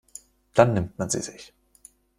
Dann 0.55 0.73
nimmt 0.73 0.97
man 0.97 1.11
sie 1.11 1.21
sich. 1.21 1.53